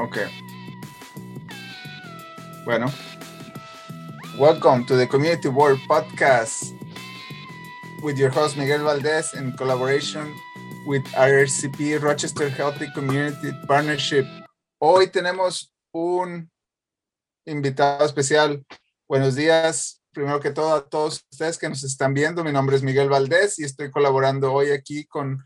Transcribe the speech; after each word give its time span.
Ok. 0.00 0.16
Bueno. 2.64 2.86
Welcome 4.38 4.86
to 4.86 4.96
the 4.96 5.06
Community 5.06 5.48
World 5.48 5.78
Podcast 5.86 6.72
with 8.02 8.16
your 8.16 8.30
host 8.30 8.56
Miguel 8.56 8.82
Valdez 8.82 9.34
in 9.34 9.52
collaboration 9.58 10.34
with 10.86 11.04
RCP 11.12 12.00
Rochester 12.00 12.48
Healthy 12.48 12.90
Community 12.94 13.52
Partnership. 13.68 14.24
Hoy 14.80 15.08
tenemos 15.08 15.70
un 15.92 16.48
invitado 17.46 18.06
especial. 18.06 18.64
Buenos 19.06 19.34
días, 19.34 20.00
primero 20.14 20.40
que 20.40 20.50
todo 20.50 20.76
a 20.76 20.88
todos 20.88 21.22
ustedes 21.30 21.58
que 21.58 21.68
nos 21.68 21.84
están 21.84 22.14
viendo. 22.14 22.42
Mi 22.42 22.52
nombre 22.52 22.74
es 22.74 22.82
Miguel 22.82 23.10
Valdez 23.10 23.58
y 23.58 23.64
estoy 23.64 23.90
colaborando 23.90 24.50
hoy 24.50 24.70
aquí 24.70 25.04
con 25.04 25.44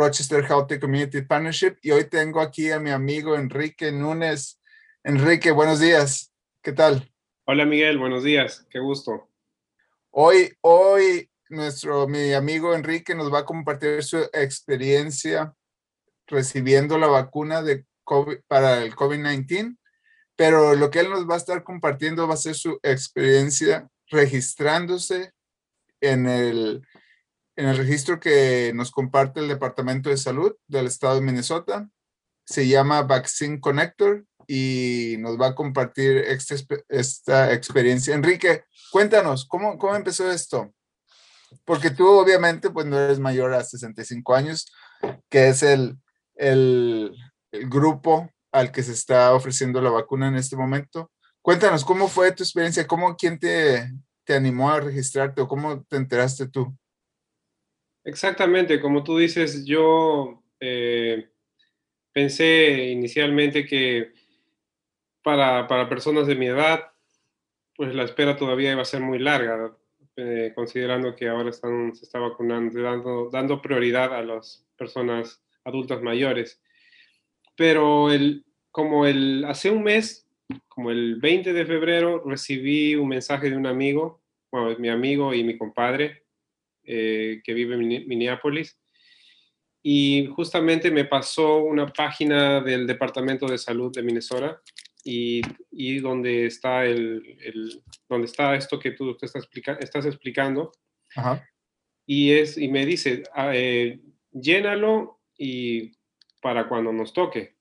Rochester 0.00 0.42
Healthy 0.42 0.80
Community 0.80 1.20
Partnership 1.20 1.76
y 1.82 1.90
hoy 1.90 2.04
tengo 2.04 2.40
aquí 2.40 2.70
a 2.70 2.80
mi 2.80 2.88
amigo 2.88 3.36
Enrique 3.36 3.92
Núñez. 3.92 4.58
Enrique, 5.04 5.50
buenos 5.50 5.78
días. 5.78 6.32
¿Qué 6.62 6.72
tal? 6.72 7.12
Hola 7.44 7.66
Miguel, 7.66 7.98
buenos 7.98 8.24
días. 8.24 8.66
Qué 8.70 8.78
gusto. 8.78 9.28
Hoy, 10.08 10.56
hoy 10.62 11.30
nuestro, 11.50 12.08
mi 12.08 12.32
amigo 12.32 12.74
Enrique 12.74 13.14
nos 13.14 13.30
va 13.30 13.40
a 13.40 13.44
compartir 13.44 14.02
su 14.02 14.16
experiencia 14.32 15.54
recibiendo 16.26 16.96
la 16.96 17.08
vacuna 17.08 17.60
de 17.60 17.84
COVID, 18.04 18.38
para 18.48 18.82
el 18.82 18.96
COVID-19, 18.96 19.76
pero 20.34 20.76
lo 20.76 20.90
que 20.90 21.00
él 21.00 21.10
nos 21.10 21.28
va 21.28 21.34
a 21.34 21.38
estar 21.38 21.62
compartiendo 21.62 22.26
va 22.26 22.34
a 22.34 22.38
ser 22.38 22.54
su 22.54 22.80
experiencia 22.82 23.86
registrándose 24.06 25.34
en 26.00 26.26
el 26.26 26.86
en 27.60 27.68
el 27.68 27.76
registro 27.76 28.18
que 28.18 28.72
nos 28.74 28.90
comparte 28.90 29.38
el 29.38 29.48
Departamento 29.48 30.08
de 30.08 30.16
Salud 30.16 30.56
del 30.66 30.86
Estado 30.86 31.16
de 31.16 31.20
Minnesota. 31.20 31.90
Se 32.46 32.66
llama 32.66 33.02
Vaccine 33.02 33.60
Connector 33.60 34.24
y 34.48 35.16
nos 35.18 35.38
va 35.38 35.48
a 35.48 35.54
compartir 35.54 36.16
esta, 36.16 36.54
esta 36.88 37.52
experiencia. 37.52 38.14
Enrique, 38.14 38.64
cuéntanos, 38.90 39.44
¿cómo, 39.46 39.76
¿cómo 39.76 39.94
empezó 39.94 40.30
esto? 40.30 40.72
Porque 41.66 41.90
tú 41.90 42.08
obviamente 42.08 42.70
pues 42.70 42.86
no 42.86 42.98
eres 42.98 43.20
mayor 43.20 43.52
a 43.52 43.62
65 43.62 44.34
años, 44.34 44.72
que 45.28 45.48
es 45.48 45.62
el, 45.62 45.98
el, 46.36 47.14
el 47.52 47.68
grupo 47.68 48.30
al 48.52 48.72
que 48.72 48.82
se 48.82 48.92
está 48.92 49.34
ofreciendo 49.34 49.82
la 49.82 49.90
vacuna 49.90 50.28
en 50.28 50.36
este 50.36 50.56
momento. 50.56 51.10
Cuéntanos, 51.42 51.84
¿cómo 51.84 52.08
fue 52.08 52.32
tu 52.32 52.42
experiencia? 52.42 52.86
¿Cómo, 52.86 53.16
quién 53.16 53.38
te, 53.38 53.92
te 54.24 54.34
animó 54.34 54.70
a 54.70 54.80
registrarte 54.80 55.42
o 55.42 55.46
cómo 55.46 55.82
te 55.84 55.96
enteraste 55.96 56.48
tú? 56.48 56.74
Exactamente, 58.04 58.80
como 58.80 59.04
tú 59.04 59.18
dices, 59.18 59.64
yo 59.66 60.42
eh, 60.58 61.28
pensé 62.12 62.90
inicialmente 62.90 63.66
que 63.66 64.12
para, 65.22 65.66
para, 65.68 65.88
personas 65.88 66.26
de 66.26 66.34
mi 66.34 66.46
edad, 66.46 66.92
pues 67.76 67.94
la 67.94 68.04
espera 68.04 68.36
todavía 68.36 68.72
iba 68.72 68.82
a 68.82 68.86
ser 68.86 69.02
muy 69.02 69.18
larga, 69.18 69.76
eh, 70.16 70.52
considerando 70.54 71.14
que 71.14 71.28
ahora 71.28 71.50
están, 71.50 71.94
se 71.94 72.04
está 72.04 72.18
vacunando, 72.18 72.80
dando, 72.80 73.30
dando 73.30 73.60
prioridad 73.60 74.14
a 74.14 74.22
las 74.22 74.66
personas 74.76 75.42
adultas 75.64 76.02
mayores. 76.02 76.62
Pero 77.54 78.10
el, 78.10 78.46
como 78.70 79.04
el, 79.06 79.44
hace 79.44 79.70
un 79.70 79.82
mes, 79.82 80.26
como 80.68 80.90
el 80.90 81.16
20 81.16 81.52
de 81.52 81.66
febrero, 81.66 82.22
recibí 82.24 82.94
un 82.94 83.08
mensaje 83.08 83.50
de 83.50 83.56
un 83.56 83.66
amigo, 83.66 84.22
bueno, 84.50 84.74
mi 84.78 84.88
amigo 84.88 85.34
y 85.34 85.44
mi 85.44 85.58
compadre, 85.58 86.24
eh, 86.92 87.40
que 87.44 87.54
vive 87.54 87.76
en 87.76 88.08
Minneapolis. 88.08 88.76
Y 89.80 90.26
justamente 90.34 90.90
me 90.90 91.04
pasó 91.04 91.58
una 91.58 91.86
página 91.86 92.60
del 92.60 92.84
Departamento 92.84 93.46
de 93.46 93.58
Salud 93.58 93.92
de 93.94 94.02
Minnesota 94.02 94.60
y, 95.04 95.40
y 95.70 96.00
donde, 96.00 96.46
está 96.46 96.84
el, 96.84 97.38
el, 97.44 97.80
donde 98.08 98.26
está 98.26 98.56
esto 98.56 98.80
que 98.80 98.90
tú 98.90 99.16
te 99.16 99.26
estás, 99.26 99.44
explica, 99.44 99.74
estás 99.80 100.04
explicando. 100.04 100.72
Ajá. 101.14 101.48
Y, 102.06 102.32
es, 102.32 102.58
y 102.58 102.66
me 102.66 102.84
dice, 102.84 103.22
eh, 103.52 104.00
llénalo 104.32 105.20
y 105.38 105.92
para 106.42 106.68
cuando 106.68 106.92
nos 106.92 107.12
toque. 107.12 107.54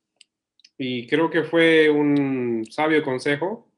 Y 0.75 1.05
creo 1.05 1.29
que 1.29 1.43
fue 1.43 1.89
un 1.91 2.65
sabio 2.67 3.03
consejo. 3.03 3.71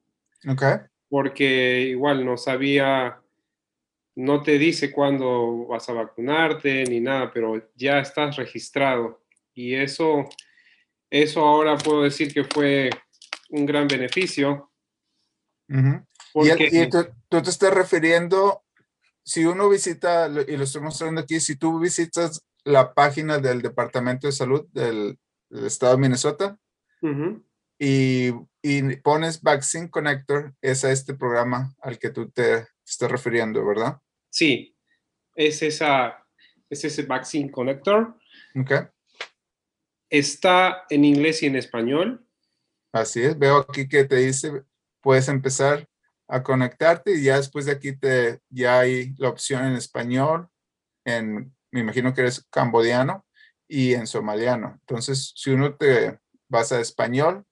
Okay. 0.47 0.75
Porque 1.09 1.81
igual 1.89 2.25
no 2.25 2.37
sabía 2.37 3.20
no 4.15 4.43
te 4.43 4.57
dice 4.57 4.91
cuándo 4.91 5.67
vas 5.67 5.87
a 5.89 5.93
vacunarte 5.93 6.83
ni 6.85 6.99
nada, 6.99 7.31
pero 7.31 7.69
ya 7.75 7.99
estás 7.99 8.35
registrado. 8.35 9.21
Y 9.53 9.75
eso, 9.75 10.27
eso 11.09 11.41
ahora 11.41 11.77
puedo 11.77 12.03
decir 12.03 12.33
que 12.33 12.43
fue 12.43 12.89
un 13.49 13.65
gran 13.65 13.87
beneficio. 13.87 14.71
Uh 15.69 15.75
-huh. 15.75 16.07
porque, 16.33 16.69
y, 16.71 16.81
y 16.81 16.89
tú, 16.89 17.07
tú, 17.29 17.41
te 17.41 17.49
estás 17.49 17.73
refiriendo, 17.73 18.63
si 19.23 19.45
uno 19.45 19.69
visita, 19.69 20.27
y 20.47 20.57
lo 20.57 20.63
estoy 20.63 20.81
mostrando 20.81 21.21
aquí, 21.21 21.39
si 21.39 21.55
tú 21.55 21.79
visitas 21.79 22.43
la 22.63 22.93
página 22.93 23.39
del 23.39 23.61
Departamento 23.61 24.27
de 24.27 24.33
Salud 24.33 24.67
del, 24.71 25.17
del 25.49 25.65
Estado 25.65 25.93
de 25.93 26.01
Minnesota 26.01 26.57
uh 27.01 27.07
-huh. 27.07 27.43
y, 27.79 28.33
y, 28.61 28.95
pones 28.97 29.41
Vaccine 29.41 29.89
Connector, 29.89 30.53
es 30.61 30.83
a 30.83 30.91
este 30.91 31.13
programa 31.13 31.73
al 31.81 31.97
que 31.97 32.09
tú 32.09 32.29
te 32.29 32.67
estás 32.85 33.11
refiriendo, 33.11 33.65
¿verdad? 33.65 33.99
Sí, 34.29 34.75
es, 35.35 35.61
esa, 35.61 36.25
es 36.69 36.83
ese 36.83 37.03
Vaccine 37.03 37.51
Connector. 37.51 38.17
Okay. 38.59 38.87
Está 40.09 40.85
en 40.89 41.05
inglés 41.05 41.43
y 41.43 41.47
en 41.47 41.55
español. 41.55 42.25
Así 42.91 43.23
es, 43.23 43.37
veo 43.37 43.57
aquí 43.57 43.87
que 43.87 44.03
te 44.03 44.17
dice, 44.17 44.63
puedes 45.01 45.29
empezar 45.29 45.87
a 46.27 46.43
conectarte 46.43 47.13
y 47.15 47.23
ya 47.23 47.37
después 47.37 47.65
de 47.65 47.73
aquí 47.73 47.93
te, 47.93 48.39
ya 48.49 48.79
hay 48.79 49.13
la 49.17 49.29
opción 49.29 49.65
en 49.65 49.73
español, 49.73 50.49
en, 51.05 51.55
me 51.71 51.79
imagino 51.79 52.13
que 52.13 52.21
eres 52.21 52.45
cambodiano 52.49 53.25
y 53.67 53.93
en 53.93 54.07
somaliano. 54.07 54.77
Entonces, 54.81 55.33
si 55.35 55.51
uno 55.51 55.75
te 55.75 56.19
vas 56.49 56.71
a 56.71 56.81
español, 56.81 57.45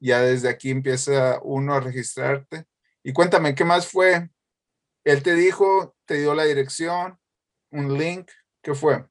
ya 0.00 0.20
desde 0.20 0.48
aquí 0.48 0.70
empieza 0.70 1.40
uno 1.42 1.74
a 1.74 1.80
registrarte. 1.80 2.64
Y 3.04 3.12
cuéntame, 3.12 3.54
¿qué 3.54 3.64
más 3.64 3.86
fue? 3.86 4.30
Él 5.04 5.22
te 5.22 5.34
dijo, 5.34 5.96
te 6.04 6.14
dio 6.18 6.34
la 6.34 6.44
dirección, 6.44 7.18
un 7.70 7.98
link, 7.98 8.30
¿qué 8.62 8.74
fue? 8.74 9.04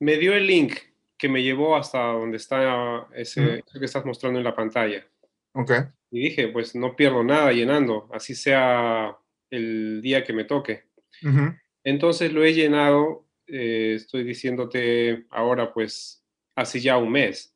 Me 0.00 0.16
dio 0.16 0.34
el 0.34 0.46
link 0.46 0.74
que 1.16 1.28
me 1.28 1.42
llevó 1.42 1.76
hasta 1.76 1.98
donde 1.98 2.36
está 2.36 3.08
ese 3.14 3.40
mm. 3.40 3.78
que 3.78 3.84
estás 3.84 4.04
mostrando 4.04 4.38
en 4.38 4.44
la 4.44 4.54
pantalla. 4.54 5.06
Ok. 5.52 5.72
Y 6.10 6.20
dije, 6.20 6.48
pues 6.48 6.74
no 6.74 6.94
pierdo 6.96 7.24
nada 7.24 7.52
llenando, 7.52 8.08
así 8.12 8.34
sea 8.34 9.16
el 9.50 10.02
día 10.02 10.24
que 10.24 10.32
me 10.32 10.44
toque. 10.44 10.84
Uh 11.22 11.28
-huh. 11.28 11.60
Entonces 11.84 12.32
lo 12.32 12.44
he 12.44 12.52
llenado, 12.52 13.26
eh, 13.46 13.94
estoy 13.96 14.24
diciéndote 14.24 15.26
ahora 15.30 15.72
pues 15.72 16.24
hace 16.54 16.80
ya 16.80 16.96
un 16.96 17.12
mes. 17.12 17.54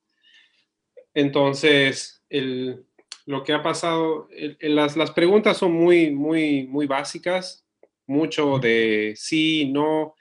Entonces, 1.15 2.23
el, 2.29 2.87
lo 3.29 3.45
que 3.45 3.53
ha 3.53 3.63
pasado, 3.63 4.27
las, 4.61 4.97
las 4.97 5.11
preguntas 5.11 5.59
son 5.59 5.73
muy, 5.73 6.11
muy, 6.11 6.67
muy 6.67 6.87
básicas, 6.87 7.63
mucho 8.07 8.59
de 8.59 9.13
sí, 9.19 9.71
no, 9.71 10.15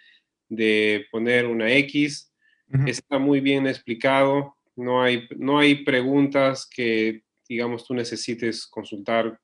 de 0.50 1.06
poner 1.10 1.48
una 1.48 1.72
X, 1.72 2.34
uh 2.68 2.80
-huh. 2.80 2.90
está 2.90 3.18
muy 3.18 3.40
bien 3.40 3.66
explicado, 3.66 4.58
no 4.76 5.02
hay, 5.02 5.26
no 5.38 5.58
hay 5.58 5.86
preguntas 5.86 6.68
que, 6.70 7.24
digamos, 7.48 7.86
tú 7.86 7.94
necesites 7.94 8.68
consultar 8.68 9.40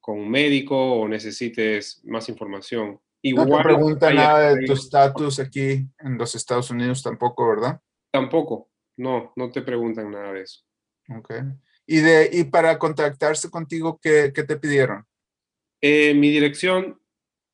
con 0.00 0.18
un 0.18 0.28
médico 0.28 0.76
o 0.76 1.06
necesites 1.06 2.02
más 2.04 2.28
información. 2.28 2.98
Igual, 3.22 3.48
no 3.48 3.56
te 3.58 3.62
pregunta 3.62 4.12
nada 4.12 4.56
de 4.56 4.66
tu 4.66 4.72
estatus 4.72 5.38
aquí 5.38 5.86
en 6.00 6.18
los 6.18 6.34
Estados 6.34 6.68
Unidos 6.68 7.00
tampoco, 7.00 7.48
¿verdad? 7.48 7.80
Tampoco, 8.10 8.70
no, 8.96 9.32
no 9.36 9.52
te 9.52 9.62
preguntan 9.62 10.10
nada 10.10 10.32
de 10.32 10.42
eso. 10.42 10.64
Ok. 11.16 11.32
¿Y, 11.86 12.00
de, 12.00 12.30
y 12.32 12.44
para 12.44 12.78
contactarse 12.78 13.50
contigo, 13.50 13.98
qué, 14.02 14.32
qué 14.34 14.42
te 14.42 14.56
pidieron? 14.56 15.04
Eh, 15.80 16.14
mi 16.14 16.30
dirección, 16.30 16.98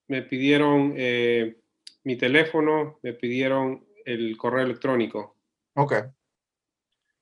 me 0.07 0.23
pidieron 0.23 0.95
eh, 0.97 1.57
mi 2.05 2.17
teléfono, 2.17 2.99
me 3.03 3.13
pidieron 3.13 3.85
el 4.05 4.37
correo 4.37 4.65
electrónico. 4.65 5.37
Ok. 5.75 5.95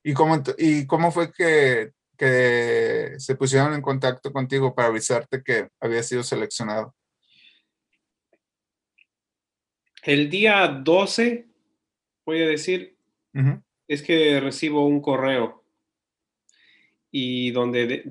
¿Y 0.03 0.13
cómo, 0.13 0.43
y 0.59 0.87
cómo 0.87 1.11
fue 1.11 1.33
que, 1.33 1.93
que 2.17 3.15
se 3.19 3.37
pusieron 3.37 3.75
en 3.75 3.83
contacto 3.83 4.33
contigo 4.33 4.75
para 4.75 4.89
avisarte 4.89 5.43
que 5.43 5.69
había 5.81 6.03
sido 6.03 6.23
seleccionado? 6.23 6.95
El 10.03 10.31
día 10.31 10.69
12, 10.69 11.47
voy 12.25 12.43
a 12.43 12.47
decir, 12.47 12.97
uh 13.35 13.39
-huh. 13.39 13.63
es 13.89 14.03
que 14.03 14.41
recibo 14.41 14.87
un 14.87 15.01
correo 15.01 15.58
y 17.11 17.51
donde, 17.53 18.03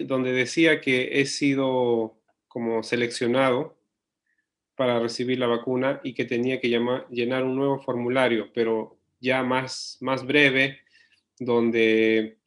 donde 0.00 0.32
decía 0.32 0.80
que 0.80 1.20
he 1.20 1.26
sido 1.26 2.18
como 2.48 2.82
seleccionado 2.82 3.76
para 4.76 4.98
recibir 4.98 5.38
la 5.38 5.46
vacuna 5.46 6.00
y 6.02 6.14
que 6.14 6.24
tenía 6.24 6.60
que 6.60 6.68
llenar 6.68 7.44
un 7.44 7.56
nuevo 7.56 7.80
formulario, 7.80 8.50
pero 8.52 8.96
ya 9.20 9.42
más, 9.42 9.98
más 10.00 10.26
breve, 10.26 10.80
donde, 11.38 12.38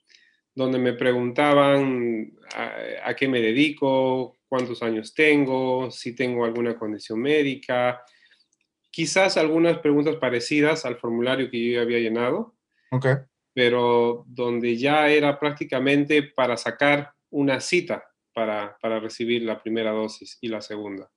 donde 0.53 0.79
me 0.79 0.93
preguntaban 0.93 2.33
a, 2.53 3.13
qué 3.15 3.27
me 3.27 3.41
dedico, 3.41 4.37
cuántos 4.47 4.81
años 4.83 5.13
tengo, 5.13 5.89
si 5.91 6.15
tengo 6.15 6.45
alguna 6.45 6.77
condición 6.77 7.19
médica, 7.19 8.01
quizás 8.91 9.37
algunas 9.37 9.79
preguntas 9.79 10.15
parecidas 10.17 10.85
al 10.85 10.97
formulario 10.97 11.49
que 11.49 11.71
yo 11.71 11.81
había 11.81 11.99
llenado, 11.99 12.55
okay. 12.91 13.15
Pero 13.57 14.23
donde 14.27 14.77
ya 14.77 15.09
era 15.09 15.39
prácticamente 15.39 16.21
para 16.21 16.55
sacar 16.57 17.11
una 17.31 17.59
cita 17.59 18.03
para, 18.31 18.77
para 18.79 18.99
recibir 18.99 19.41
la 19.41 19.59
primera 19.59 19.89
dosis 19.89 20.37
y 20.41 20.47
la 20.47 20.61
segunda. 20.61 21.09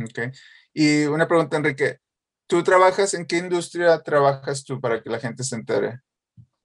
Ok. 0.00 0.32
Y 0.72 1.06
una 1.06 1.26
pregunta, 1.26 1.56
Enrique. 1.56 1.98
¿Tú 2.46 2.62
trabajas 2.62 3.14
en 3.14 3.26
qué 3.26 3.38
industria 3.38 4.00
trabajas 4.00 4.64
tú 4.64 4.80
para 4.80 5.02
que 5.02 5.10
la 5.10 5.18
gente 5.18 5.42
se 5.42 5.56
entere? 5.56 5.98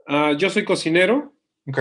Ah, 0.06 0.34
yo 0.38 0.52
soy 0.52 0.64
cocinero. 0.64 1.34
Ok. 1.66 1.80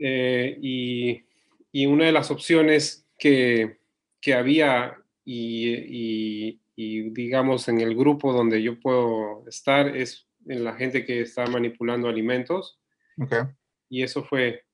Eh, 0.00 0.58
y, 0.60 1.24
y, 1.70 1.86
una 1.86 2.06
de 2.06 2.12
las 2.12 2.32
opciones 2.32 3.06
que, 3.16 3.78
que 4.20 4.34
había 4.34 5.00
y, 5.24 6.58
y, 6.74 7.10
digamos 7.10 7.68
en 7.68 7.80
el 7.80 7.94
grupo 7.94 8.32
donde 8.32 8.60
yo 8.60 8.80
puedo 8.80 9.46
estar 9.46 9.96
es 9.96 10.27
en 10.48 10.64
la 10.64 10.74
gente 10.74 11.04
que 11.04 11.20
está 11.20 11.46
manipulando 11.46 12.08
alimentos. 12.08 12.80
Y 13.88 14.02
eso 14.02 14.24
fue 14.24 14.64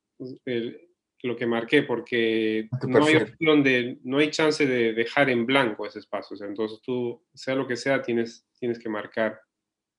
el, 0.44 0.80
lo 1.22 1.36
que 1.36 1.46
marqué, 1.46 1.82
porque 1.82 2.68
no 2.86 3.04
hay 3.06 3.16
opción 3.16 3.62
de, 3.62 3.98
no 4.04 4.18
hay 4.18 4.30
chance 4.30 4.66
de 4.66 4.92
dejar 4.92 5.30
en 5.30 5.46
blanco 5.46 5.86
ese 5.86 5.98
espacio. 5.98 6.36
entonces 6.46 6.80
tú, 6.82 7.24
sea 7.32 7.54
lo 7.54 7.66
que 7.66 7.76
sea, 7.76 8.02
tienes, 8.02 8.46
tienes 8.58 8.78
que 8.78 8.88
marcar 8.88 9.40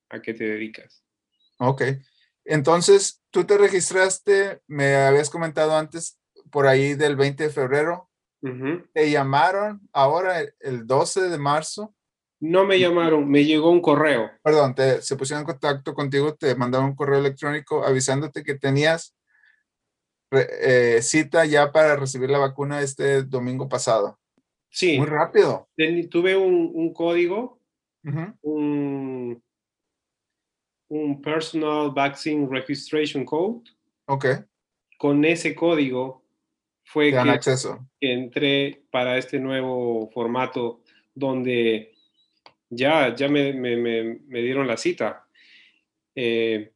a 0.08 0.22
qué 0.22 0.34
te 0.34 0.44
dedicas. 0.44 1.04
Ok. 1.58 1.82
Entonces, 2.44 3.24
tú 3.30 3.44
te 3.44 3.58
registraste, 3.58 4.60
me 4.68 4.94
habías 4.94 5.28
comentado 5.28 5.76
antes, 5.76 6.20
por 6.50 6.68
ahí 6.68 6.94
del 6.94 7.16
20 7.16 7.44
de 7.44 7.50
febrero. 7.50 8.08
¿Te 8.92 9.10
llamaron 9.10 9.80
ahora 9.92 10.40
el 10.60 10.86
12 10.86 11.22
de 11.22 11.38
marzo? 11.38 11.95
No 12.40 12.64
me 12.64 12.78
llamaron, 12.78 13.28
me 13.28 13.44
llegó 13.44 13.70
un 13.70 13.80
correo. 13.80 14.30
Perdón, 14.42 14.74
te, 14.74 15.00
se 15.00 15.16
pusieron 15.16 15.40
en 15.40 15.46
contacto 15.46 15.94
contigo, 15.94 16.34
te 16.34 16.54
mandaron 16.54 16.88
un 16.88 16.96
correo 16.96 17.18
electrónico 17.18 17.84
avisándote 17.84 18.42
que 18.42 18.54
tenías 18.54 19.16
eh, 20.32 21.00
cita 21.02 21.44
ya 21.46 21.72
para 21.72 21.96
recibir 21.96 22.30
la 22.30 22.38
vacuna 22.38 22.82
este 22.82 23.22
domingo 23.22 23.68
pasado. 23.68 24.18
Sí. 24.68 24.98
Muy 24.98 25.06
rápido. 25.06 25.68
Tuve 26.10 26.36
un, 26.36 26.92
código, 26.92 27.60
un, 28.42 29.42
Personal 31.22 31.90
Vaccine 31.92 32.46
Registration 32.50 33.24
Code. 33.24 33.70
Ok. 34.06 34.26
Con 34.98 35.24
ese 35.24 35.54
código 35.54 36.22
fue 36.84 37.10
que, 37.10 37.18
acceso. 37.18 37.88
entré 38.00 38.84
para 38.90 39.16
este 39.18 39.38
nuevo 39.38 40.10
formato 40.12 40.82
donde 41.14 41.95
ya, 42.70 43.14
ya 43.14 43.28
me, 43.28 43.52
dieron 44.28 44.66
la 44.66 44.76
cita. 44.76 45.26
Eh, 46.14 46.72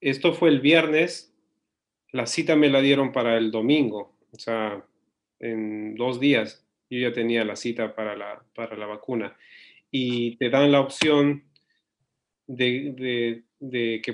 esto 0.00 0.32
fue 0.32 0.48
el 0.50 0.60
viernes 0.60 1.30
la 2.12 2.26
cita 2.26 2.56
me 2.56 2.68
la 2.68 2.80
dieron 2.80 3.12
para 3.12 3.36
el 3.36 3.50
domingo, 3.50 4.16
o 4.32 4.38
sea, 4.38 4.84
en 5.38 5.94
dos 5.94 6.20
días 6.20 6.64
yo 6.88 6.98
ya 6.98 7.12
tenía 7.12 7.44
la 7.44 7.56
cita 7.56 7.94
para 7.94 8.16
la, 8.16 8.42
para 8.54 8.76
la 8.76 8.86
vacuna. 8.86 9.36
Y 9.92 10.36
te 10.36 10.50
dan 10.50 10.72
la 10.72 10.80
opción 10.80 11.44
de, 12.48 13.44
que 14.02 14.12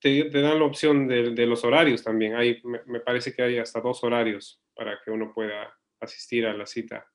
te, 0.00 0.30
dan 0.30 0.58
la 0.58 0.64
opción 0.64 1.06
de, 1.06 1.46
los 1.46 1.64
horarios 1.64 2.02
también. 2.02 2.34
Hay, 2.34 2.62
me, 2.64 3.00
parece 3.00 3.34
que 3.34 3.42
hay 3.42 3.58
hasta 3.58 3.80
dos 3.80 4.02
horarios 4.04 4.58
para 4.74 4.98
que 5.04 5.10
uno 5.10 5.32
pueda 5.34 5.76
asistir 6.00 6.46
a 6.46 6.54
la 6.54 6.66
cita. 6.66 7.06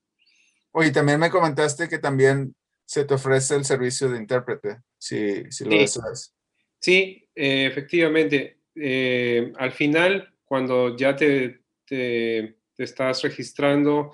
Oye, 0.72 0.92
también 0.92 1.20
me 1.20 1.32
comentaste 1.32 1.90
que 1.90 1.98
también 1.98 2.56
se 2.94 3.06
te 3.06 3.16
ofrece 3.16 3.56
el 3.56 3.66
servicio 3.66 4.08
de 4.08 4.20
intérprete, 4.20 4.84
si, 5.00 5.52
si 5.52 5.66
lo 5.66 5.72
sí. 5.72 5.78
deseas. 5.80 6.36
Sí, 6.80 7.28
eh, 7.34 7.66
efectivamente. 7.66 8.60
Eh, 8.76 9.52
al 9.58 9.72
final, 9.72 10.32
cuando 10.46 10.96
ya 10.96 11.16
te, 11.16 11.64
te, 11.88 12.60
estás 12.78 13.24
registrando 13.24 14.12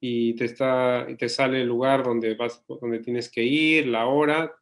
y 0.00 0.34
te, 0.36 0.46
está, 0.46 1.06
y 1.06 1.16
te 1.16 1.28
sale 1.28 1.60
el 1.60 1.68
lugar 1.68 2.02
donde, 2.02 2.34
vas, 2.34 2.64
donde 2.66 3.00
tienes 3.00 3.30
que 3.30 3.42
ir, 3.42 3.88
la 3.88 4.06
hora, 4.06 4.54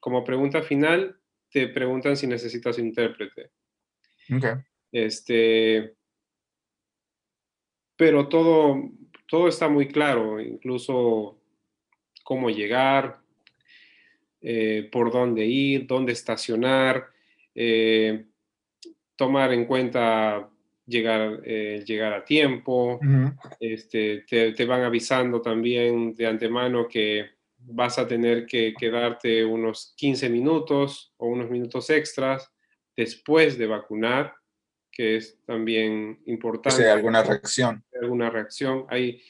como 0.00 0.24
pregunta 0.24 0.62
final, 0.62 1.16
te 1.52 1.68
preguntan 1.68 2.16
si 2.16 2.26
necesitas 2.26 2.80
intérprete. 2.80 3.52
Este, 4.90 5.94
pero 7.96 8.26
todo, 8.28 8.90
todo 9.28 9.46
está 9.46 9.68
muy 9.68 9.86
claro, 9.86 10.40
incluso 10.40 11.43
cómo 12.24 12.50
llegar, 12.50 13.20
eh, 14.40 14.88
por 14.90 15.12
dónde 15.12 15.46
ir, 15.46 15.86
dónde 15.86 16.12
estacionar. 16.12 17.06
Eh, 17.54 18.24
tomar 19.14 19.52
en 19.52 19.64
cuenta 19.64 20.50
llegar, 20.86 21.40
eh, 21.44 21.84
llegar 21.86 22.12
a 22.12 22.24
tiempo, 22.24 22.98
este, 23.60 24.24
te, 24.28 24.64
van 24.66 24.82
avisando 24.82 25.40
también 25.40 26.14
de 26.14 26.26
antemano 26.26 26.88
que 26.88 27.30
vas 27.58 27.98
a 27.98 28.06
tener 28.06 28.44
que 28.44 28.74
quedarte 28.78 29.44
unos 29.44 29.94
15 29.96 30.28
minutos 30.28 31.14
o 31.16 31.28
unos 31.28 31.48
minutos 31.48 31.88
extras 31.90 32.50
después 32.96 33.56
de 33.56 33.66
vacunar, 33.66 34.34
que 34.90 35.16
es 35.16 35.38
también 35.46 36.20
importante. 36.26 36.82
Si 36.82 36.88
alguna 36.88 37.22
reacción. 37.22 37.82
Alguna 38.00 38.30
reacción. 38.30 38.84
Ahí, 38.88 39.22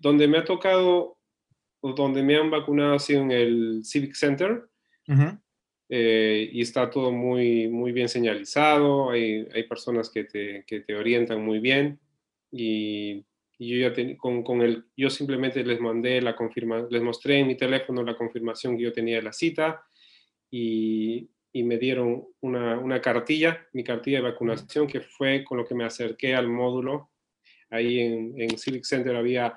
donde 0.00 0.28
me 0.28 0.38
ha 0.38 0.44
tocado, 0.44 1.19
donde 1.82 2.22
me 2.22 2.36
han 2.36 2.50
vacunado 2.50 2.94
ha 2.94 2.98
sido 2.98 3.22
en 3.22 3.30
el 3.30 3.80
Civic 3.84 4.14
Center. 4.14 4.66
Eh, 5.88 6.48
y 6.52 6.60
está 6.60 6.88
todo 6.88 7.10
muy, 7.10 7.66
muy 7.66 7.90
bien 7.90 8.08
señalizado, 8.08 9.10
hay, 9.10 9.44
hay 9.52 9.64
personas 9.64 10.08
que 10.08 10.22
te, 10.22 10.64
que 10.64 10.80
te, 10.80 10.94
orientan 10.94 11.44
muy 11.44 11.58
bien 11.58 11.98
y, 12.52 13.24
yo 13.58 13.76
ya 13.76 13.92
con, 14.16 14.44
con, 14.44 14.62
el, 14.62 14.84
yo 14.96 15.10
simplemente 15.10 15.64
les 15.64 15.80
mandé 15.80 16.22
la 16.22 16.36
confirma, 16.36 16.86
les 16.88 17.02
mostré 17.02 17.40
en 17.40 17.48
mi 17.48 17.56
teléfono 17.56 18.04
la 18.04 18.16
confirmación 18.16 18.76
que 18.76 18.84
yo 18.84 18.92
tenía 18.92 19.16
de 19.16 19.22
la 19.22 19.32
cita 19.32 19.82
y, 20.48 21.28
y 21.52 21.62
me 21.64 21.78
dieron 21.78 22.24
una, 22.40 22.78
una, 22.78 23.00
cartilla, 23.00 23.66
mi 23.72 23.82
cartilla 23.82 24.18
de 24.18 24.30
vacunación, 24.30 24.86
que 24.86 25.00
fue 25.00 25.44
con 25.44 25.58
lo 25.58 25.66
que 25.66 25.74
me 25.74 25.84
acerqué 25.84 26.34
al 26.34 26.48
módulo. 26.48 27.10
Ahí 27.70 27.98
en, 28.00 28.34
en 28.40 28.58
Civic 28.58 28.84
Center 28.84 29.16
había 29.16 29.54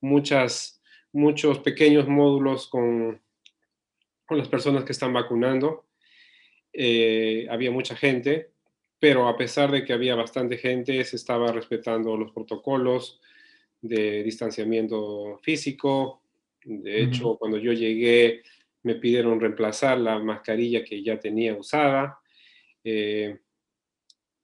muchas, 0.00 0.75
muchos 1.16 1.60
pequeños 1.60 2.06
módulos 2.06 2.68
con, 2.68 3.20
con 4.26 4.38
las 4.38 4.48
personas 4.48 4.84
que 4.84 4.92
están 4.92 5.12
vacunando. 5.12 5.86
Eh, 6.72 7.46
había 7.50 7.70
mucha 7.70 7.96
gente, 7.96 8.50
pero 8.98 9.26
a 9.26 9.36
pesar 9.36 9.70
de 9.70 9.82
que 9.84 9.94
había 9.94 10.14
bastante 10.14 10.58
gente, 10.58 11.02
se 11.04 11.16
estaba 11.16 11.50
respetando 11.52 12.16
los 12.16 12.32
protocolos 12.32 13.20
de 13.80 14.22
distanciamiento 14.22 15.38
físico. 15.42 16.20
De 16.64 17.02
hecho, 17.02 17.36
cuando 17.38 17.56
yo 17.56 17.72
llegué, 17.72 18.42
me 18.82 18.96
pidieron 18.96 19.40
reemplazar 19.40 19.98
la 19.98 20.18
mascarilla 20.18 20.84
que 20.84 21.02
ya 21.02 21.18
tenía 21.18 21.54
usada. 21.54 22.18
Eh, 22.84 23.38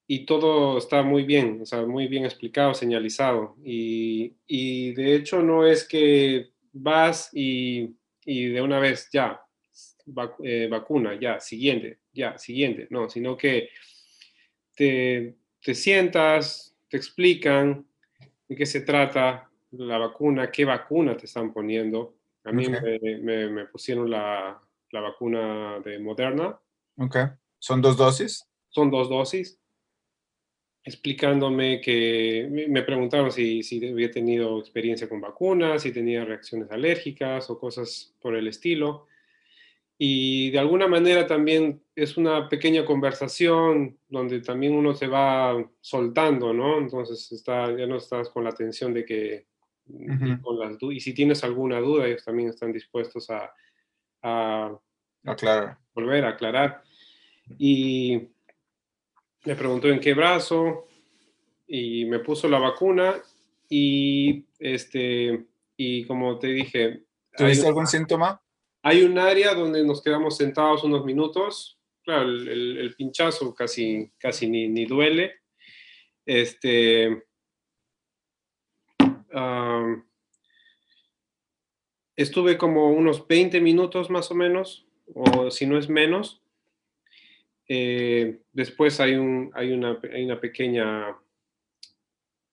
y 0.06 0.24
todo 0.24 0.78
está 0.78 1.02
muy 1.02 1.24
bien, 1.24 1.60
o 1.62 1.66
sea, 1.66 1.84
muy 1.84 2.06
bien 2.06 2.24
explicado, 2.24 2.72
señalizado. 2.72 3.56
Y, 3.62 4.36
y 4.46 4.92
de 4.92 5.16
hecho 5.16 5.42
no 5.42 5.66
es 5.66 5.86
que 5.86 6.51
vas 6.72 7.30
y, 7.32 7.94
y 8.24 8.46
de 8.46 8.62
una 8.62 8.78
vez 8.78 9.08
ya, 9.12 9.40
eh, 10.42 10.68
vacuna, 10.70 11.18
ya, 11.18 11.40
siguiente, 11.40 11.98
ya, 12.12 12.36
siguiente, 12.38 12.88
no, 12.90 13.08
sino 13.08 13.36
que 13.36 13.70
te, 14.74 15.36
te 15.62 15.74
sientas, 15.74 16.76
te 16.88 16.96
explican 16.96 17.86
de 18.48 18.56
qué 18.56 18.66
se 18.66 18.80
trata 18.80 19.48
la 19.72 19.98
vacuna, 19.98 20.50
qué 20.50 20.64
vacuna 20.64 21.16
te 21.16 21.26
están 21.26 21.52
poniendo. 21.52 22.16
A 22.44 22.52
mí 22.52 22.66
me, 22.68 23.48
me, 23.48 23.64
pusieron 23.66 24.10
la, 24.10 24.60
la, 24.90 25.00
vacuna 25.00 25.78
de 25.80 25.98
Moderna. 26.00 26.58
Ok. 26.98 27.16
¿Son 27.58 27.80
dos 27.80 27.96
dosis? 27.96 28.44
Son 28.68 28.90
dos 28.90 29.08
dosis. 29.08 29.62
Explicándome 30.84 31.80
que 31.80 32.66
me 32.68 32.82
preguntaron 32.82 33.30
si, 33.30 33.62
si 33.62 33.86
había 33.86 34.10
tenido 34.10 34.58
experiencia 34.58 35.08
con 35.08 35.20
vacunas, 35.20 35.82
si 35.82 35.92
tenía 35.92 36.24
reacciones 36.24 36.70
alérgicas 36.70 37.48
o 37.50 37.58
cosas 37.58 38.14
por 38.20 38.34
el 38.34 38.48
estilo 38.48 39.06
y 40.04 40.50
de 40.50 40.58
alguna 40.58 40.88
manera 40.88 41.28
también 41.28 41.80
es 41.94 42.16
una 42.16 42.48
pequeña 42.48 42.84
conversación 42.84 43.96
donde 44.08 44.40
también 44.40 44.74
uno 44.74 44.94
se 44.94 45.06
va 45.06 45.64
soltando, 45.80 46.52
¿no? 46.52 46.78
Entonces 46.78 47.30
está, 47.30 47.70
ya 47.76 47.86
no 47.86 47.98
estás 47.98 48.28
con 48.28 48.42
la 48.42 48.50
tensión 48.50 48.92
de 48.92 49.04
que, 49.04 49.46
y, 49.86 50.38
con 50.38 50.58
las, 50.58 50.76
y 50.80 50.98
si 50.98 51.14
tienes 51.14 51.44
alguna 51.44 51.78
duda, 51.78 52.08
ellos 52.08 52.24
también 52.24 52.48
están 52.48 52.72
dispuestos 52.72 53.30
a, 53.30 53.52
a 54.22 54.76
aclarar. 55.24 55.78
volver 55.94 56.24
a 56.24 56.30
aclarar. 56.30 56.82
Y, 57.56 58.31
me 59.44 59.56
preguntó 59.56 59.88
en 59.88 60.00
qué 60.00 60.14
brazo 60.14 60.87
y 61.66 62.04
me 62.06 62.20
puso 62.20 62.49
la 62.49 62.58
vacuna 62.58 63.22
y 63.68 64.44
este 64.58 65.46
y 65.76 66.04
como 66.04 66.38
te 66.38 66.49
dije, 66.49 67.04
¿tuviste 67.37 67.66
algún 67.66 67.87
síntoma? 67.87 68.40
Hay 68.82 69.02
un 69.02 69.18
área 69.18 69.54
donde 69.54 69.84
nos 69.84 70.02
quedamos 70.02 70.37
sentados 70.37 70.84
unos 70.84 71.04
minutos. 71.04 71.78
Claro, 72.04 72.28
el, 72.28 72.94
pinchazo 72.96 73.54
casi, 73.54 74.11
casi 74.18 74.49
ni, 74.49 74.68
ni 74.68 74.87
duele. 74.87 75.40
Este, 76.26 77.25
estuve 82.16 82.58
como 82.58 82.90
unos 82.90 83.26
20 83.26 83.61
minutos 83.61 84.11
más 84.11 84.30
o 84.30 84.34
menos, 84.34 84.87
o 85.14 85.50
si 85.50 85.66
no 85.66 85.78
es 85.78 85.88
menos. 85.88 86.41
Eh, 87.74 88.42
después 88.52 89.00
hay, 89.00 89.14
un, 89.14 89.50
hay, 89.54 89.72
una, 89.72 89.98
hay 90.12 90.24
una 90.26 90.38
pequeña, 90.38 91.16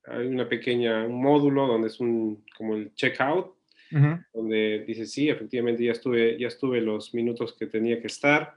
hay 0.05 0.27
una 0.27 0.47
pequeña, 0.47 1.05
un 1.05 1.21
módulo 1.21 1.67
donde 1.67 1.89
es 1.89 1.99
un, 1.99 2.45
como 2.55 2.75
el 2.75 2.93
checkout, 2.93 3.53
donde 4.33 4.85
dice, 4.87 5.05
sí, 5.05 5.27
efectivamente 5.27 5.83
ya 5.83 5.91
estuve, 5.91 6.39
ya 6.39 6.47
estuve 6.47 6.79
los 6.79 7.13
minutos 7.13 7.53
que 7.53 7.65
tenía 7.65 7.99
que 7.99 8.07
estar 8.07 8.55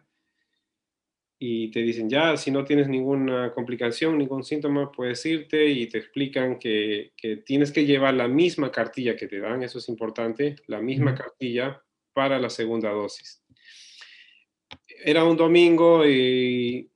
y 1.36 1.72
te 1.72 1.80
dicen, 1.80 2.08
ya, 2.08 2.36
si 2.36 2.52
no 2.52 2.64
tienes 2.64 2.86
ninguna 2.86 3.52
complicación, 3.52 4.16
ningún 4.16 4.44
síntoma, 4.44 4.92
puedes 4.92 5.26
irte 5.26 5.66
y 5.66 5.88
te 5.88 5.98
explican 5.98 6.60
que, 6.60 7.10
tienes 7.44 7.72
que 7.72 7.86
llevar 7.86 8.14
la 8.14 8.28
misma 8.28 8.70
cartilla 8.70 9.16
que 9.16 9.26
te 9.26 9.40
dan, 9.40 9.64
eso 9.64 9.78
es 9.80 9.88
importante, 9.88 10.54
la 10.68 10.80
misma 10.80 11.16
cartilla 11.16 11.82
para 12.12 12.38
la 12.38 12.50
segunda 12.50 12.90
dosis. 12.90 13.41
Era 15.04 15.24
un 15.24 15.36
domingo 15.36 16.06
y 16.06 16.90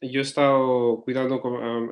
yo 0.00 0.20
he 0.20 0.22
estado 0.22 1.02
cuidando 1.04 1.40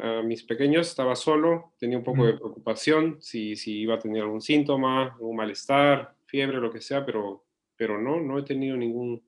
a, 0.02 0.22
mis 0.22 0.42
pequeños, 0.42 0.88
estaba 0.88 1.14
solo, 1.14 1.74
tenía 1.78 1.98
un 1.98 2.04
poco 2.04 2.26
de 2.26 2.34
preocupación 2.34 3.18
si, 3.20 3.54
si 3.56 3.80
iba 3.80 3.94
a 3.94 3.98
tener 3.98 4.22
algún 4.22 4.40
síntoma, 4.40 5.16
un 5.20 5.36
malestar, 5.36 6.14
fiebre, 6.26 6.58
lo 6.58 6.72
que 6.72 6.80
sea, 6.80 7.04
pero, 7.04 7.44
pero 7.76 8.00
no, 8.00 8.20
no 8.20 8.38
he 8.38 8.42
tenido 8.42 8.76
ningún, 8.76 9.22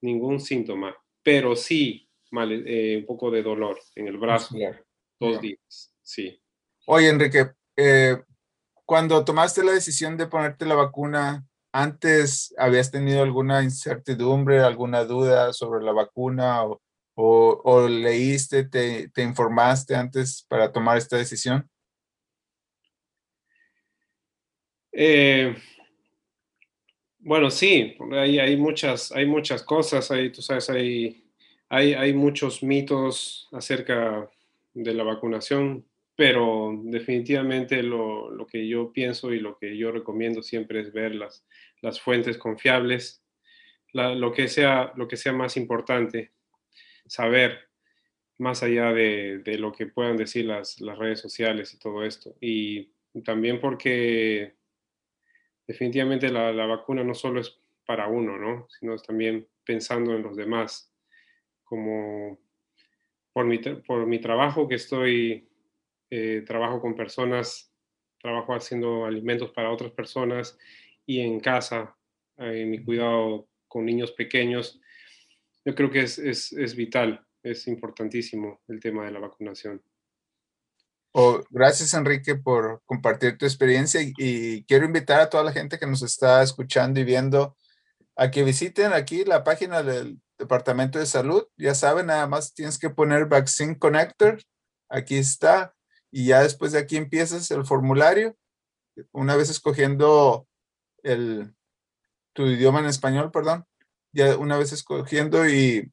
ningún 0.00 0.40
síntoma. 0.40 0.96
Pero 1.22 1.54
sí 1.54 2.08
eh, 2.34 2.96
un 2.98 3.06
poco 3.06 3.30
de 3.30 3.42
dolor 3.42 3.78
en 3.94 4.08
el 4.08 4.16
brazo, 4.16 4.56
dos 5.20 5.40
días, 5.40 5.92
sí. 6.02 6.40
Oye, 6.86 7.08
Enrique, 7.08 7.52
eh, 7.76 8.16
cuando 8.84 9.24
tomaste 9.24 9.62
la 9.62 9.72
decisión 9.72 10.16
de 10.16 10.26
ponerte 10.26 10.66
la 10.66 10.74
vacuna, 10.74 11.46
¿antes 11.72 12.54
habías 12.58 12.90
tenido 12.90 13.22
alguna 13.22 13.62
incertidumbre, 13.62 14.60
alguna 14.60 15.04
duda 15.04 15.52
sobre 15.52 15.84
la 15.84 15.92
vacuna 15.92 16.62
o, 17.14 17.88
leíste, 17.88 18.64
te, 18.64 19.08
te, 19.08 19.22
informaste 19.22 19.94
antes 19.94 20.44
para 20.48 20.70
tomar 20.72 20.98
esta 20.98 21.16
decisión? 21.16 21.68
Eh, 24.92 25.56
bueno, 27.18 27.50
sí, 27.50 27.96
hay, 28.12 28.56
muchas, 28.56 29.12
hay 29.12 29.26
muchas 29.26 29.62
cosas, 29.62 30.10
hay, 30.10 30.30
tú 30.30 30.42
sabes, 30.42 30.68
hay, 30.68 31.22
hay 31.68 32.12
muchos 32.12 32.62
mitos 32.62 33.48
acerca 33.52 34.28
de 34.74 34.94
la 34.94 35.04
vacunación, 35.04 35.86
pero 36.16 36.78
definitivamente 36.84 37.82
lo, 37.82 38.30
lo, 38.30 38.46
que 38.46 38.66
yo 38.68 38.92
pienso 38.92 39.32
y 39.32 39.40
lo 39.40 39.56
que 39.56 39.76
yo 39.76 39.90
recomiendo 39.90 40.42
siempre 40.42 40.80
es 40.80 40.92
ver 40.92 41.14
las, 41.14 41.46
las 41.80 42.00
fuentes 42.00 42.38
confiables, 42.38 43.24
lo, 43.92 44.32
que 44.32 44.48
sea, 44.48 44.92
lo 44.96 45.08
que 45.08 45.16
sea 45.16 45.32
más 45.32 45.56
importante, 45.56 46.32
saber 47.06 47.68
más 48.38 48.62
allá 48.62 48.92
de, 48.92 49.38
de 49.38 49.58
lo 49.58 49.72
que 49.72 49.86
puedan 49.86 50.16
decir 50.16 50.46
las, 50.46 50.80
las, 50.80 50.98
redes 50.98 51.20
sociales 51.20 51.72
y 51.74 51.78
todo 51.78 52.04
esto. 52.04 52.34
Y 52.40 52.90
también 53.24 53.60
porque 53.60 54.54
definitivamente 55.66 56.30
la, 56.30 56.52
la, 56.52 56.66
vacuna 56.66 57.04
no 57.04 57.14
solo 57.14 57.40
es 57.40 57.58
para 57.86 58.08
uno, 58.08 58.38
¿no? 58.38 58.66
Sino 58.68 58.94
es 58.94 59.02
también 59.02 59.46
pensando 59.64 60.14
en 60.14 60.22
los 60.22 60.36
demás. 60.36 60.92
Como 61.64 62.38
por 63.32 63.46
mi, 63.46 63.58
por 63.58 64.06
mi 64.06 64.18
trabajo 64.18 64.68
que 64.68 64.74
estoy, 64.76 65.48
eh, 66.14 66.42
trabajo 66.46 66.78
con 66.78 66.94
personas, 66.94 67.72
trabajo 68.20 68.54
haciendo 68.54 69.06
alimentos 69.06 69.50
para 69.52 69.70
otras 69.70 69.92
personas 69.92 70.58
y 71.06 71.20
en 71.20 71.40
casa, 71.40 71.96
en 72.36 72.70
mi 72.70 72.84
cuidado 72.84 73.48
con 73.66 73.86
niños 73.86 74.12
pequeños, 74.12 74.78
yo 75.64 75.74
creo 75.74 75.90
que 75.90 76.00
es, 76.02 76.18
es, 76.18 76.52
es 76.52 76.76
vital, 76.76 77.26
es 77.42 77.66
importantísimo 77.66 78.60
el 78.68 78.78
tema 78.78 79.06
de 79.06 79.12
la 79.12 79.20
vacunación. 79.20 79.82
Oh, 81.14 81.40
gracias, 81.48 81.94
Enrique, 81.94 82.34
por 82.34 82.82
compartir 82.84 83.38
tu 83.38 83.46
experiencia 83.46 84.02
y, 84.02 84.64
quiero 84.64 84.84
invitar 84.84 85.18
a 85.22 85.30
toda 85.30 85.44
la 85.44 85.52
gente 85.52 85.78
que 85.78 85.86
nos 85.86 86.02
está 86.02 86.42
escuchando 86.42 87.00
y 87.00 87.04
viendo 87.04 87.56
a 88.16 88.30
que 88.30 88.44
visiten 88.44 88.92
aquí 88.92 89.24
la 89.24 89.44
página 89.44 89.82
del 89.82 90.20
Departamento 90.38 90.98
de 90.98 91.06
Salud. 91.06 91.46
Ya 91.56 91.74
saben, 91.74 92.08
nada 92.08 92.26
más 92.26 92.52
tienes 92.52 92.78
que 92.78 92.90
poner 92.90 93.24
Vaccine 93.28 93.78
Connector. 93.78 94.42
Aquí 94.90 95.16
está. 95.16 95.74
Y 96.12 96.26
ya 96.26 96.42
después 96.42 96.72
de 96.72 96.78
aquí 96.78 96.96
empiezas 96.96 97.50
el 97.50 97.64
formulario. 97.64 98.36
Una 99.10 99.34
vez 99.34 99.50
escogiendo 99.50 100.46
el, 101.02 101.54
tu 102.34 102.46
idioma 102.46 102.80
en 102.80 102.86
español, 102.86 103.32
perdón. 103.32 103.66
Ya 104.12 104.36
una 104.36 104.58
vez 104.58 104.72
escogiendo 104.72 105.48
y, 105.48 105.90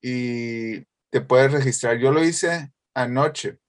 y 0.00 0.80
te 1.10 1.20
puedes 1.20 1.52
registrar. 1.52 1.98
Yo 1.98 2.10
lo 2.10 2.24
hice 2.24 2.72
anoche 2.94 3.60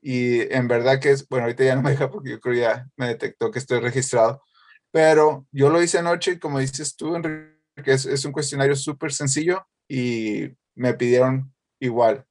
y 0.00 0.40
en 0.52 0.68
verdad 0.68 1.00
que 1.00 1.10
es, 1.10 1.28
bueno, 1.28 1.44
ahorita 1.44 1.64
ya 1.64 1.76
no 1.76 1.82
me 1.82 1.90
deja 1.90 2.10
porque 2.10 2.30
yo 2.30 2.40
creo 2.40 2.54
ya 2.54 2.88
me 2.96 3.08
detectó 3.08 3.50
que 3.50 3.58
estoy 3.58 3.80
registrado, 3.80 4.42
pero 4.90 5.46
yo 5.50 5.70
lo 5.70 5.82
hice 5.82 5.98
anoche 5.98 6.32
y 6.32 6.38
como 6.38 6.60
dices 6.60 6.96
tú, 6.96 7.16
Enrique, 7.16 7.56
es, 7.84 8.06
es 8.06 8.24
un 8.24 8.32
cuestionario 8.32 8.76
súper 8.76 9.12
sencillo 9.12 9.66
y 9.88 10.56
me 10.74 10.94
pidieron 10.94 11.52
igual 11.80 12.27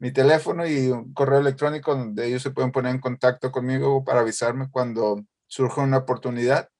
mi 0.00 0.12
teléfono 0.12 0.66
y 0.66 0.88
un 0.88 1.12
correo 1.12 1.40
electrónico 1.40 1.94
donde 1.94 2.26
ellos 2.26 2.42
se 2.42 2.50
pueden 2.50 2.72
poner 2.72 2.94
en 2.94 3.00
contacto 3.00 3.52
conmigo 3.52 4.02
para 4.02 4.20
avisarme 4.20 4.70
cuando 4.70 5.24
surja 5.46 5.82
una 5.82 5.98
oportunidad. 5.98 6.70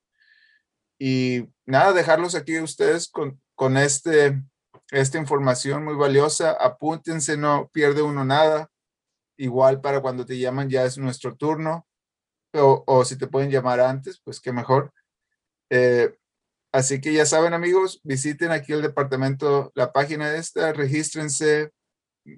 Y 0.98 1.48
nada, 1.66 1.92
dejarlos 1.92 2.34
aquí 2.34 2.58
ustedes 2.58 3.08
con, 3.08 3.40
con 3.54 3.76
este, 3.76 4.42
esta 4.90 5.18
información 5.18 5.84
muy 5.84 5.94
valiosa. 5.94 6.52
Apúntense, 6.52 7.36
no 7.36 7.70
pierde 7.72 8.02
uno 8.02 8.24
nada 8.24 8.70
igual 9.36 9.80
para 9.80 10.00
cuando 10.00 10.26
te 10.26 10.38
llaman 10.38 10.68
ya 10.68 10.84
es 10.84 10.98
nuestro 10.98 11.34
turno, 11.34 11.86
o, 12.52 12.84
o 12.86 13.04
si 13.04 13.16
te 13.16 13.26
pueden 13.26 13.50
llamar 13.50 13.80
antes, 13.80 14.20
pues 14.22 14.40
qué 14.40 14.52
mejor. 14.52 14.92
Eh, 15.70 16.14
así 16.72 17.00
que 17.00 17.12
ya 17.12 17.24
saben 17.24 17.54
amigos, 17.54 18.00
visiten 18.02 18.50
aquí 18.50 18.72
el 18.72 18.82
departamento, 18.82 19.72
la 19.74 19.92
página 19.92 20.34
esta, 20.34 20.72
regístrense, 20.72 21.70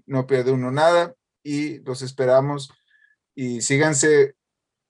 no 0.06 0.26
pierde 0.26 0.52
uno 0.52 0.70
nada 0.70 1.14
y 1.42 1.80
los 1.80 2.02
esperamos 2.02 2.72
y 3.34 3.60
síganse 3.60 4.34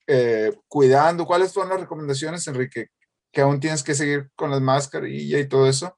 eh, 0.06 0.52
cuidando. 0.68 1.26
¿Cuáles 1.26 1.52
fueron 1.52 1.70
las 1.70 1.80
recomendaciones, 1.80 2.46
Enrique? 2.46 2.88
Que 3.30 3.40
aún 3.40 3.60
tienes 3.60 3.82
que 3.82 3.94
seguir 3.94 4.30
con 4.34 4.50
las 4.50 4.60
mascarillas 4.60 5.40
y 5.40 5.48
todo 5.48 5.68
eso. 5.68 5.96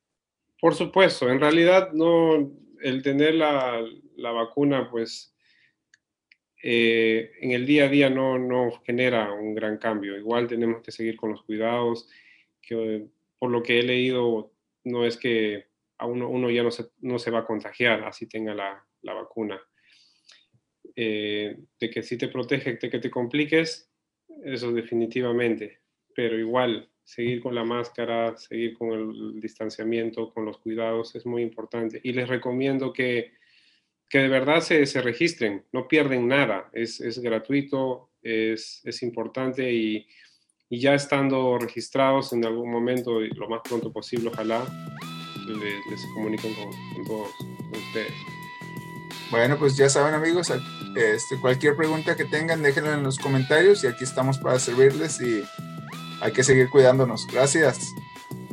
Por 0.61 0.75
supuesto, 0.75 1.29
en 1.29 1.41
realidad 1.41 1.93
no, 1.93 2.53
el 2.81 3.03
tener 3.03 3.35
la, 3.35 3.83
la 4.17 4.31
vacuna, 4.31 4.89
pues 4.91 5.35
eh, 6.63 7.33
en 7.41 7.53
el 7.53 7.67
día 7.67 7.85
a 7.85 7.89
día 7.89 8.09
no, 8.09 8.39
no, 8.39 8.81
genera 8.85 9.33
un 9.33 9.55
gran 9.55 9.79
cambio. 9.79 10.17
Igual 10.17 10.47
tenemos 10.47 10.83
que 10.83 10.93
seguir 10.93 11.17
con 11.17 11.33
los 11.33 11.43
cuidados, 11.43 12.09
que 12.63 13.07
por 13.39 13.51
lo 13.51 13.63
que 13.63 13.81
he 13.81 13.83
leído, 13.83 14.53
no 14.85 15.05
es 15.05 15.17
que 15.17 15.67
a 15.99 16.07
uno, 16.07 16.29
uno 16.29 16.51
ya 16.51 16.63
no 16.63 16.71
se, 16.71 16.87
no 17.01 17.19
se 17.19 17.31
va 17.31 17.41
a 17.41 17.47
contagiar, 17.47 18.05
así 18.05 18.27
tenga 18.27 18.55
la, 18.55 18.87
la 19.05 19.15
vacuna. 19.15 19.61
Eh, 20.97 21.57
de 21.81 21.91
que 21.91 22.03
si 22.03 22.19
te 22.19 22.29
protege, 22.29 22.75
de 22.75 22.91
que 22.91 22.99
te 22.99 23.11
compliques, 23.11 23.91
eso 24.45 24.73
definitivamente, 24.73 25.81
pero 26.15 26.39
igual 26.39 26.91
seguir 27.03 27.41
con 27.43 27.55
la 27.55 27.65
máscara, 27.65 28.37
seguir 28.37 28.75
con 28.75 28.93
el 28.93 29.41
distanciamiento, 29.41 30.33
con 30.33 30.45
los 30.45 30.59
cuidados 30.59 31.15
es 31.15 31.25
muy 31.25 31.43
importante. 31.43 32.01
Y 32.03 32.13
les 32.13 32.29
recomiendo 32.29 32.93
que 32.93 33.33
que 34.09 34.19
de 34.19 34.29
verdad 34.29 34.61
se, 34.61 34.87
se 34.87 35.03
registren, 35.03 35.65
no 35.73 35.89
pierden 35.89 36.29
nada, 36.29 36.71
es, 36.73 37.01
es 37.01 37.19
gratuito, 37.19 38.11
es, 38.23 38.81
es 38.85 39.03
importante 39.03 39.73
y, 39.73 40.07
y, 40.69 40.79
ya 40.79 40.95
estando 40.95 41.59
registrados 41.59 42.33
en 42.33 42.45
algún 42.45 42.71
momento, 42.71 43.21
lo 43.21 43.49
más 43.49 43.63
pronto 43.63 43.93
posible, 43.93 44.29
ojalá 44.29 44.65
les, 45.49 45.87
les 45.91 46.07
comuniquen 46.15 46.55
con, 46.55 46.71
con 46.95 47.05
todos 47.07 47.31
ustedes. 47.73 48.44
Bueno, 49.31 49.59
pues 49.59 49.76
ya 49.76 49.88
saben 49.88 50.14
amigos, 50.14 50.52
este, 50.97 51.40
cualquier 51.40 51.76
pregunta 51.76 52.16
que 52.16 52.25
tengan, 52.25 52.62
déjenla 52.62 52.95
en 52.95 53.02
los 53.02 53.19
comentarios 53.19 53.83
y 53.85 53.87
aquí 53.87 54.04
estamos 54.04 54.38
para 54.38 54.59
servirles 54.59 55.21
y 55.21 55.45
hay 56.21 56.33
que 56.33 56.45
seguir 56.45 56.71
cuidándonos. 56.71 57.26
Gracias. 57.26 57.95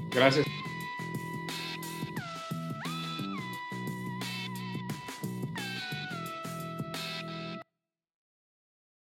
Gracias. 0.10 0.46